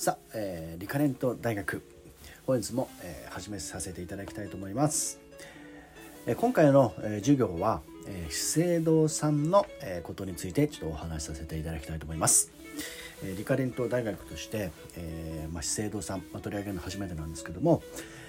[0.00, 1.82] さあ、えー、リカレント大学
[2.46, 5.18] 本日も、えー、始めさせていただきたいと思います、
[6.24, 12.52] えー、今回の、えー、授業は、えー、資生堂さんの、えー、ことについてちょっとお話しさせていただきたいと思います、
[13.24, 17.82] えー、リカレント大学として、えーまあ、資生堂さん、まあ、取り上げるの初めてなんですけども、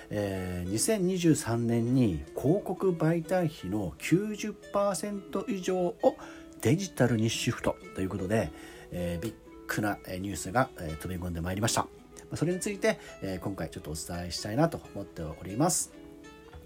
[0.10, 6.16] えー、2023年に広告媒体費の90%以上を
[6.64, 8.52] デジタルにシフトということで、
[8.92, 10.70] えー、ビックなニュースが
[11.00, 11.88] 飛び込んでまいりました。
[12.34, 13.00] それについて
[13.42, 15.92] 今回ちょっとお伝えしたいなと思っております。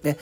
[0.01, 0.17] で、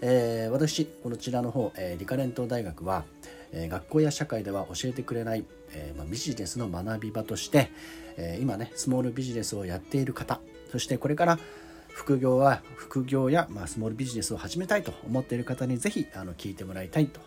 [0.00, 3.04] えー、私、こちらの方、えー、リカレント大学は、
[3.52, 7.72] えー、学校や社会では教えてくれない、えーまあ、ビジネスの学び場として、
[8.16, 10.40] えー、今ね、スモールビジネスをやっている方、
[10.70, 11.40] そしてこれから
[11.88, 17.20] 副業は副業や、まあ、スモールビジネスを始めたいと思っている方にぜひあの聞いてもらいたいと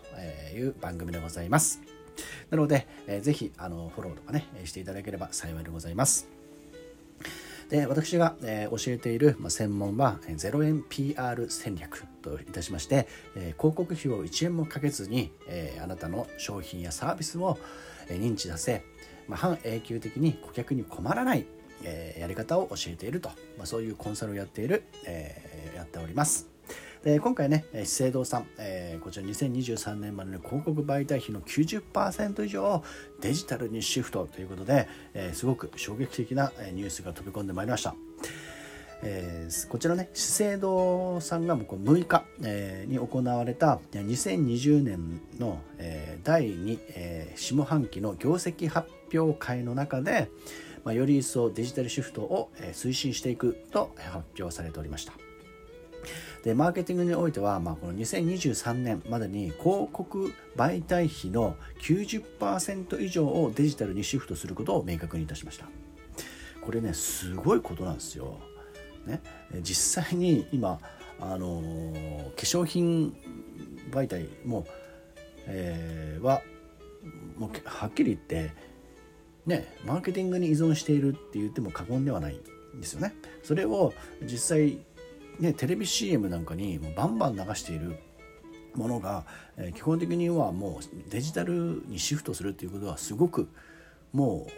[0.56, 1.97] いう番組でございます。
[2.50, 6.38] なので、えー、ぜひあのフォローとかね、していただければ幸いでございます。
[7.68, 17.58] で私が、えー、教えている、まあ、専門は0円 PR 戦略といたしまして、えー、広告費を1円もかけずに、えー、あなたの商品やサービスを、
[18.08, 18.84] えー、認知させ、
[19.28, 21.46] まあ、半永久的に顧客に困らない、
[21.84, 26.57] えー、やり方を教えていると、まあ、そういうコンサルをやっている、えー、やっております。
[27.04, 32.84] で今回ね資生堂さん、えー、こちら2023年までの広告媒体費の90%以上を
[33.20, 37.94] デジタルにシフトということで、えー、すごく衝撃的なニュースが飛び込んでまいりました。
[39.02, 50.30] えー、こちらね資生堂さんがもう6日、えー、に行われた2020年の、えー、第2、えー、下半期の業績発表会の中で、
[50.84, 55.12] まあ、より一層デジタルシフトを、えー、推進していくと発表されておりました。
[56.48, 65.66] でマーケティングにおいては、まあ、この2023年までに広告媒体費の90%以上をデジタルにシフトすることを明確にいたしました。
[66.62, 68.38] これねすごいことなんですよ、
[69.04, 69.20] ね、
[69.60, 70.80] 実際に今
[71.20, 71.60] あの
[72.34, 73.14] 化粧品
[73.90, 74.66] 媒体も、
[75.44, 76.40] えー、は
[77.36, 78.54] もうはっきり言って
[79.44, 82.40] ねマーケティングに依存しているって言っても過言ではない
[82.74, 83.14] んですよね。
[83.42, 83.92] それを
[84.22, 84.78] 実際
[85.38, 87.96] ね、テレビ CM なんかにもうバンバン流している
[88.74, 89.24] ものが、
[89.56, 93.48] えー、基本的にはもうデジタルにシフトするっていうことはすごく
[94.12, 94.52] もう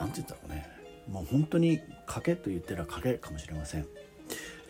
[0.00, 0.68] 何て言ったろうね。
[1.10, 3.82] もう本当に賭けと言ったら賭けかもしれません。
[3.82, 3.88] で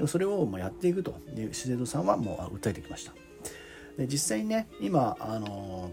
[0.01, 1.19] もそれをまやっていくと。
[1.37, 3.13] いう資生堂さんはもう訴えてきました。
[3.97, 5.91] で実際にね今あの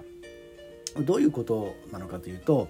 [0.99, 2.67] どういうことなのかというと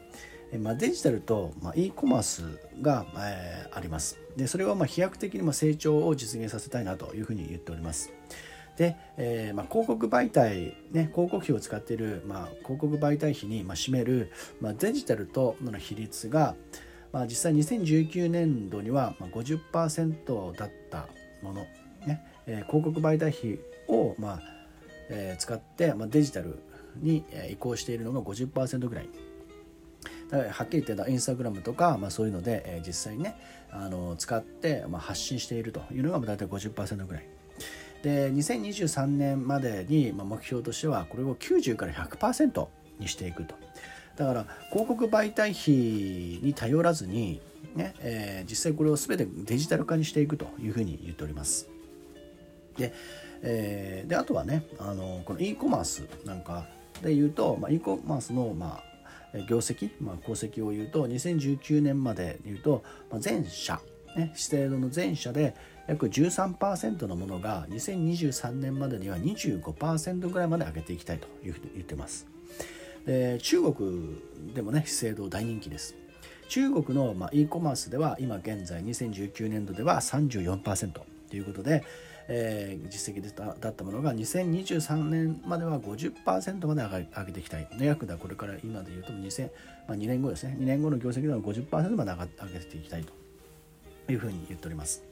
[0.60, 4.20] まあ、デジタルと、まあ、e コマースが、えー、あります。
[4.38, 8.12] で、それはまあ飛躍的にま成長を実現させたいなというふうに言っております。
[8.78, 14.32] で、えーまあ、広告媒体、ね、広告費を使っている、まあ、広告媒体費に、まあ、占める、
[14.62, 16.56] まあ、デジタルとの比率が、
[17.12, 21.08] まあ、実際2019年度には50%だった
[21.44, 21.68] もの、
[22.08, 24.42] ねえー、広告媒体費を、まあ
[25.10, 26.58] えー、使って、まあ、デジタル
[26.98, 29.10] に移行しているのが50%ぐらい
[30.38, 33.36] はっきり言ってたインスタグラムとか、まあ、そういうので、えー、実際にね
[33.72, 37.28] あの使って、まあ、発信しているというのが大体50%ぐらい。
[38.04, 42.68] で2023年までに、まあ、目標としてはこれを90から100%
[43.00, 43.56] にしていくと。
[44.18, 45.74] だから広告媒体費
[46.46, 47.42] に頼らずに、
[47.76, 51.70] ねえー、実際これを全てデジタル化にしていくというふうに言っております。
[52.78, 52.94] で,、
[53.42, 56.68] えー、であとはねあのこの e コマースなんか
[57.02, 58.93] で言うと、まあ、e コマースの、まあ
[59.48, 62.84] 業績、まあ、功績を言うと2019年まで言うと、
[63.20, 63.80] 全社、
[64.16, 65.56] ね、資生堂の全社で
[65.88, 72.28] 約13%のものが2023年までには25%ぐらいまで上げていきたいというふうに言ってます。
[73.06, 74.22] で中国
[74.54, 75.96] でもね資生堂大人気です。
[76.48, 81.84] 中国の、まあ、e コマースでは今現在2019年度では34%ということで、
[82.28, 87.68] えー、実績でただったものが2023年までは50%まで上げ上げていきたい。
[87.80, 89.50] 約だこれから今で言うと2000、
[89.88, 90.56] まあ、2年後ですね。
[90.60, 93.04] 2年後の業績では50%まで上げていきたい
[94.06, 95.04] というふうに言っております。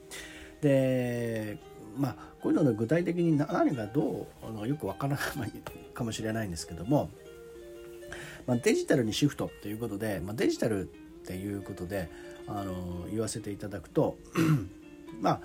[0.60, 1.58] で、
[1.96, 4.26] まあ、こういうので具体的に何がど
[4.62, 5.52] うよくわからない
[5.92, 7.10] かもしれないんですけども、
[8.46, 10.84] まあ、デジタルにシフトということで、まあ、デジタルっ
[11.24, 12.10] ていうことで
[12.46, 14.16] あの言わせていただくと
[15.20, 15.40] まあ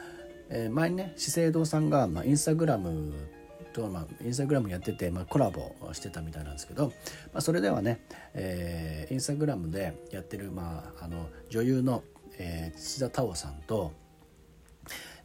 [0.49, 3.13] えー、前にね資生堂さんが、まあ、インスタグラム
[3.73, 6.91] と、まあ、インスタグラムやってて、まあ、コラボしてたみたいなんですけど、ま
[7.35, 8.01] あ、それではね、
[8.33, 12.03] えー、インスタグラムでやってる、まあ、あの女優の、
[12.37, 13.93] えー、土田太鳳さんと、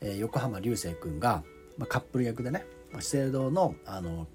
[0.00, 1.42] えー、横浜流星君が、
[1.78, 2.66] まあ、カップル役でね、
[3.00, 4.26] 資生堂のあの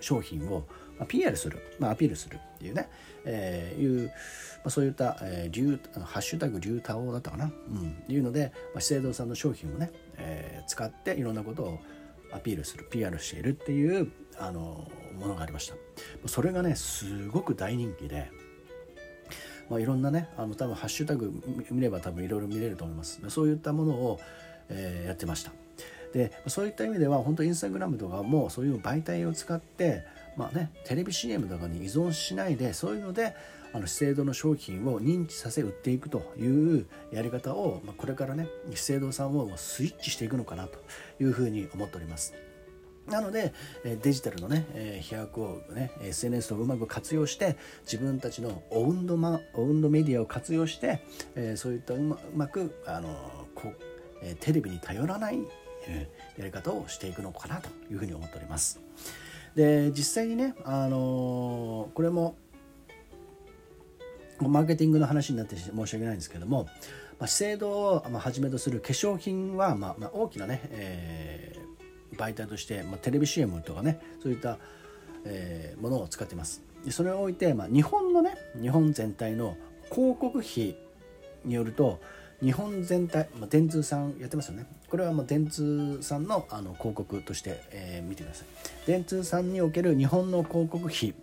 [0.00, 0.64] 商品を、
[0.98, 2.88] まあ、PR する、まあ、アピールするっていうね、
[3.24, 4.12] えー、いう、ま
[4.66, 11.78] あ、そういった、えー、流ハッシュタグ流タオだったかな、うん、いうので、まあ、資生堂さんの商品をね、えー、使っていろんなことを
[12.32, 12.86] アピールする。
[12.90, 15.74] PR しているっていうあのものがありました。
[16.26, 18.30] それがねすごく大人気で、
[19.68, 21.30] まあ、いろんなねあの多分ハッシュタグ
[21.70, 23.20] 見れば多分いろいろ見れると思います。
[23.28, 24.20] そういったものを、
[24.68, 25.52] えー、やってました。
[26.12, 30.04] でそういった意味では本当インスタグラムとかもそういう媒体を使って
[30.36, 33.34] まあねテレビ CM とかに依存しないでそういうので
[33.72, 40.78] あの資生堂の商品を認知させ売っていくというやり方を、まあ、これからね資生堂さんをスイッチしていくのかなと
[41.20, 42.34] いうふうに思っております。
[43.06, 43.52] なので
[43.84, 51.02] デジタルのね飛躍をね SNS をうまく活用して自分たちのオウンドマオウンドメディアを活用して
[51.56, 52.00] そういったう
[52.36, 53.72] まくあのこ
[54.38, 55.38] テレビに頼らない
[56.38, 58.80] やり方をしていくのかなというふうに思っております。
[59.54, 62.36] で実際にね、あのこれも
[64.40, 66.66] マーケティングの話になって申し訳ないんですけども、
[67.18, 74.58] まあ、資生堂をはじめとする化粧品は、まあ、まあ大きなね、えー、媒体として、まあ、テレビ CM とかねそういった、
[75.24, 76.62] えー、ものを使っています。
[76.84, 79.56] でそれを置いて、まあ、日本のね日本全体の
[79.90, 80.76] 広告費
[81.44, 82.00] によると
[82.42, 84.66] 日本全体、まあ、電通さんやってますよね。
[84.90, 88.46] これはもう電通さんのあの広告として、えー、見てください。
[88.86, 91.14] 電通さんにおける日本の広告費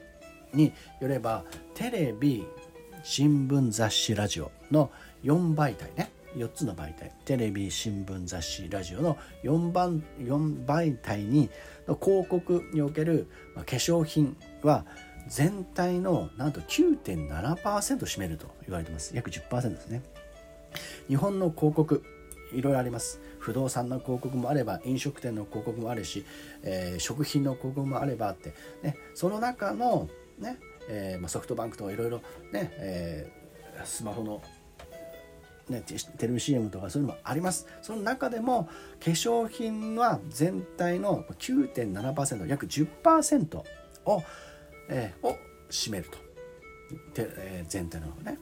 [0.54, 0.72] に
[1.02, 1.44] よれば
[1.76, 2.46] テレビ
[3.04, 4.92] 新聞雑誌ラジオの
[5.24, 6.10] 4媒体ね。
[6.36, 7.12] 4つの媒体。
[7.26, 11.50] テレビ新聞雑誌ラジオの 4, 番4媒体に
[11.88, 14.86] の広告における化粧品は
[15.28, 17.58] 全体のなんと9.7%
[18.00, 19.16] 占めると言われてます。
[19.16, 20.02] 約10%ですね。
[21.08, 22.04] 日本の広告
[22.54, 23.22] いろいろあります。
[23.40, 26.26] 不動産の広告もあれば飲食店の広告もあるし、
[26.64, 30.58] えー、食品の広告もあればって、ね、その中のね
[30.90, 32.22] えーまあ、ソフトバンクとかいろいろ
[32.52, 34.42] ね、えー、スマホの、
[35.70, 35.84] ね、
[36.18, 37.68] テレビ CM とかそういうのもあります。
[37.82, 38.66] その中でも
[39.00, 43.58] 化粧品は全体の9.7%約10%
[44.06, 44.24] を,、
[44.90, 45.38] えー、を
[45.70, 46.18] 占めると、
[47.18, 48.40] えー、全体のね。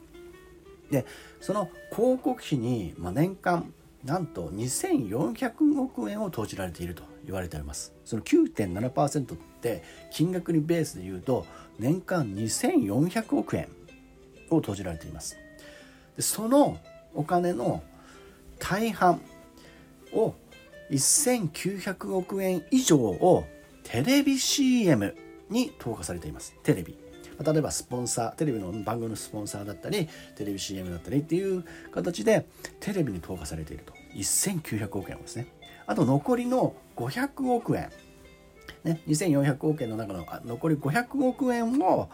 [0.90, 1.06] で
[1.40, 3.72] その広告費に、まあ、年間
[4.04, 7.92] なんと2400億円を投じられていると言われております。
[8.04, 11.46] その9.7%って金額にベースで言うと
[11.78, 13.68] 年間2400億円
[14.50, 15.36] を投じられています。
[16.16, 16.78] でその
[17.14, 17.82] お金の
[18.58, 19.20] 大半
[20.12, 20.34] を
[20.90, 23.44] 1900億円以上を
[23.82, 25.14] テレビ CM
[25.50, 26.54] に投下されています。
[26.62, 26.96] テレビ。
[27.44, 32.46] 例えばスポンサーテレビの番組のスポンサーだったりテレビ CM だったりっていう形で
[32.80, 33.92] テレビに投下されていると。
[34.16, 35.46] 1900億円ですね。
[35.86, 37.90] あと残りの500億円。
[38.84, 42.08] ね、2400億円の中の残り500億円を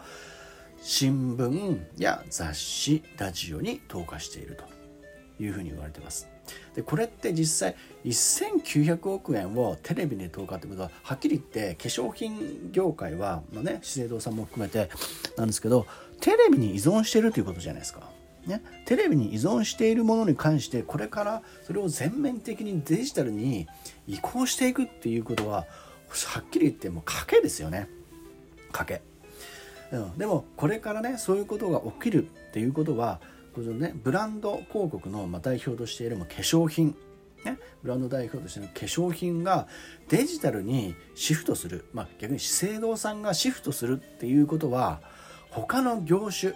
[0.81, 6.34] 新聞や雑誌ラジオに投下しているというふうに言われています。
[6.75, 7.75] でこれって実際
[8.05, 14.89] 1900億円をテレビに投下ってことははっきり言って化粧品業界は、まあね、資生堂さんも含めて
[15.37, 15.87] なんですけど
[16.21, 18.09] テレビに依存しているということじゃないですか。
[18.45, 23.67] ね、テレビに依存しているものに関してこれからそれを全面的にデジタルに
[24.07, 25.65] 移行していくっていうことは
[26.27, 27.89] はっきり言ってもう賭けですよね。
[28.71, 29.01] 賭け、
[29.91, 33.19] うん、でもこれからねそういうことが起きるっていうことは
[33.55, 36.95] この、ね、ブランド広告の代表としている化粧品
[37.45, 39.67] ね、ブランド代表としての化粧品が
[40.09, 44.99] デジタルにシフトする、まあ、逆に資生堂さんがシフトするっていうことは
[45.51, 46.53] 他の業種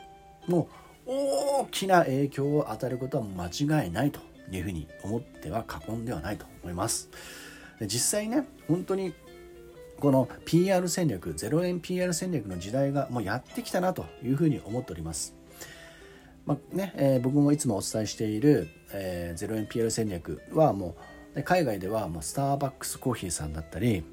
[0.47, 0.67] も
[1.05, 3.47] 大きな影響を与えることは間
[3.83, 4.19] 違いないと
[4.51, 7.09] いうふうに思っては過言ではないと思います。
[7.81, 9.13] 実際ね本当に
[9.99, 15.38] この PR 戦略0円 PR 戦略の時代がもうやってきたなというふうに思っております。
[16.49, 20.95] まあねえー、僕もいつもお伝えしている、えー、0円 PR 戦略はも
[21.35, 24.03] う海外ではもうスターバックスコーヒーさんだったり、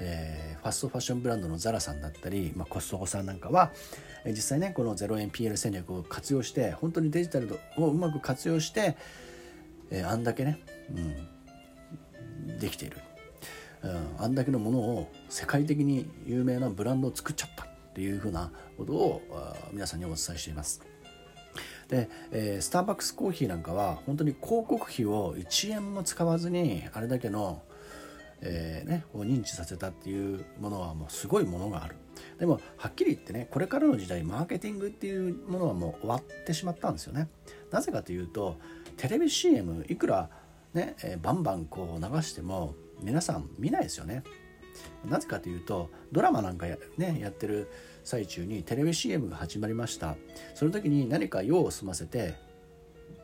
[0.00, 3.70] えー、ファストファッションブランドのザラさんだったり、まあ、コストコさんなんかは、
[4.24, 8.96] え、実際ねこの0円 PR 戦略を活用して本当にデジタルをうまく活用して、
[9.92, 10.58] えー、あんだけね、
[12.48, 12.96] うん、できている
[13.84, 19.22] うん、あんだけのものを世界的に有名なブランドを作っちゃったっていうふうなことを
[19.72, 20.95] 皆さんにお伝えしています。
[21.88, 27.62] で、えー、スターバックスコーヒーなんかは本当に広告費を1円も使わずにあれだけの、
[28.40, 31.96] えー、ね、を認知させたっていうものはもうすごいものがある。
[32.38, 37.28] でもはっきり言ってねこれからの時代マーケティングっていうものはもう終わってしまったんですよね。
[37.70, 38.58] なぜかというと
[38.96, 40.30] テレビ CM いくら
[40.74, 44.22] ね、えー、バンバンこう流しても皆さん見ないですよね。
[45.08, 47.68] なぜかというとドラマなんかや,、ね、やってる
[48.04, 50.16] 最中にテレビ CM が始まりました。
[50.54, 52.34] その時に何か用を済ませて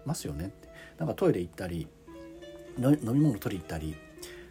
[0.04, 0.52] ますよね
[0.98, 1.86] なんかトイレ行ったり
[2.78, 3.96] 飲み物取り行ったり。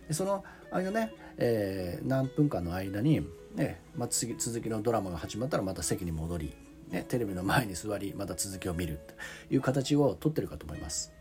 [0.07, 3.21] でその間ね、えー、何分間の間に、
[3.55, 6.53] ねまあ、次続きのドラマが始まったらまた席に戻り、
[6.89, 8.99] ね、テレビの前に座りまた続きを見る
[9.49, 11.13] という形をとってるかと思います。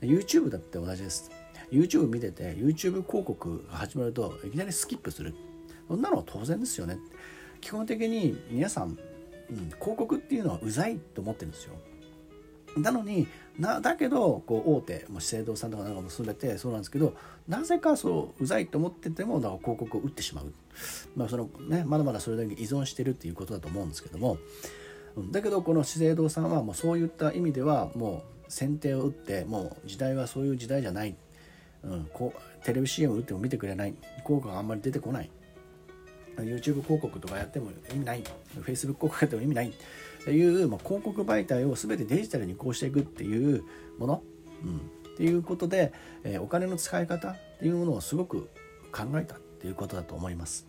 [0.00, 1.30] YouTube だって同じです。
[1.70, 5.34] YouTube 見てて YouTube 広告が始まるといきなりスキップする。
[5.88, 6.98] そんなのは当然ですよね。
[7.60, 8.98] 基本的に皆さん、
[9.50, 11.74] うん、広告っていうのはうざいと思ってるんですよ。
[12.76, 13.26] なのに
[13.58, 17.14] なだけどこう大手も資生堂さんとかなんかも全てそうなんですけど
[17.48, 20.52] なぜかそううざいと思っててもだか広告を打ってしまう、
[21.16, 24.38] まあそのね、まだまだそれだけ依存してるっていうことだと思うんですけども。
[25.30, 31.16] だけどこの資生堂さんはもうそういった意味ではもう先手を打ってもう時代はそういう時代じゃない、
[31.82, 33.94] うん、こうテレビ CM 打っても見てくれない。
[34.24, 35.30] 効果があんまり出てこない。
[36.38, 38.22] YouTube 広告とかやっても意味ない。
[38.60, 39.68] Facebook 広告やっても意味ない。
[39.68, 39.72] っ
[40.24, 43.62] ていう、まあ、広告媒体を全てデジタルに移行していくっていう
[43.98, 44.22] もの、
[44.64, 44.76] うん、
[45.12, 45.92] っていうことで、
[46.24, 48.50] えー、お金の使い方っていうものをすごく
[48.90, 50.66] 考えたっていうことだと思います。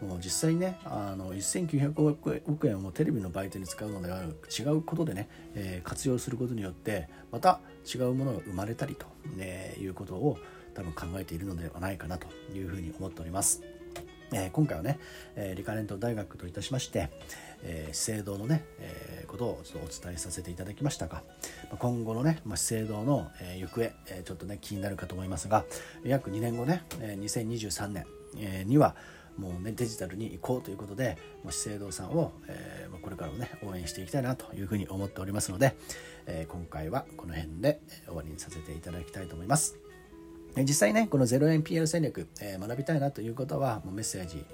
[0.00, 4.22] もう実際ねあの1900億円をテレビの媒体に使うのでは
[4.58, 7.60] 違うことでね、えー、活用することによってまた
[7.94, 10.38] 違うものが生まれたりと、ね、いうことを
[10.74, 13.62] 多分考えているのではないかなというふうに思っております。
[14.32, 14.98] えー、今回はね、
[15.36, 17.10] えー、リカレント大学といたしまして、
[17.62, 21.22] えー、資生堂のね、えー、ことをちょっとお伝えさせていただきましたが、
[21.78, 25.64] 今後のね、まあ、資生堂の、え、行方、え、ちょっとね気になるかと思いますが
[26.04, 28.96] 約2年後ね、えー、2023年、え、には
[29.38, 35.76] もうねデジタルに行こうということでもう資生堂さんを、えー、これからもね応援していきたいなというふうに思っておりますので、
[36.26, 39.84] えー、今回はこの辺で終わりにさせていただきたいと思います。
[40.62, 44.44] 実際ね、この0円 PL 戦略、えー、学びたいなということは、もうメッセージ、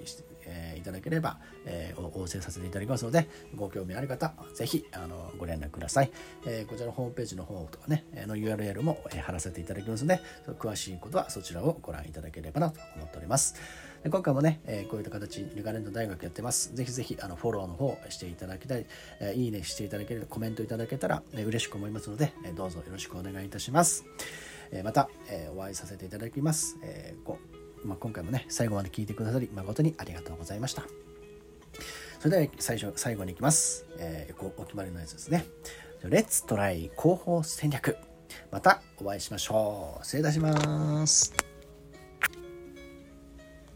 [0.45, 6.11] えー、いただければ、えー、お教えさせていただきますので、ご興味ある方、ぜひあのご連絡ください、
[6.47, 6.65] えー。
[6.65, 10.21] こちらのホームページの方とかね、の URL も、貼らせていただきますので、
[10.59, 13.53] 詳しいことはそちらをご覧いただければなと思っております。
[14.03, 16.73] で今回もね、えー、こういった形、リガレント大学やってます。
[16.75, 18.85] ぜひぜひあのフォローの方していただきたい、
[19.19, 24.05] えー、いいねしていただける、コメントいただけたら、えー、嬉しく思いますので、えー、どうぞよろしくお願いいたします。
[24.73, 26.77] えまた、えお会いさせていただきます。
[26.81, 30.83] えーまあ、今回もね、最後まで聞いてくださり、誠にありがとうございました。
[32.19, 33.85] それでは最初、最後に行きます。
[33.97, 35.45] えー、お決まりのやつですね。
[36.03, 37.97] レッツトライ広報戦略。
[38.51, 40.05] またお会いしましょう。
[40.05, 41.50] 失礼いたします。